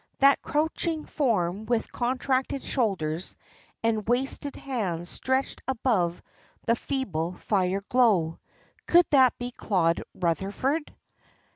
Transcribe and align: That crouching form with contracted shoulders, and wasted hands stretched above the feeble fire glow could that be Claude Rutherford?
That 0.17 0.41
crouching 0.41 1.05
form 1.05 1.67
with 1.67 1.91
contracted 1.91 2.63
shoulders, 2.63 3.37
and 3.83 4.09
wasted 4.09 4.55
hands 4.55 5.09
stretched 5.09 5.61
above 5.67 6.23
the 6.65 6.75
feeble 6.75 7.33
fire 7.33 7.81
glow 7.87 8.39
could 8.87 9.05
that 9.11 9.37
be 9.37 9.51
Claude 9.51 10.01
Rutherford? 10.15 10.95